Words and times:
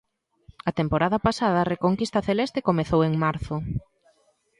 A 0.69 0.71
temporada 0.79 1.23
pasada 1.27 1.57
a 1.61 1.69
reconquista 1.73 2.19
celeste 2.27 2.65
comezou 2.69 3.01
en 3.07 3.13
marzo. 3.23 3.55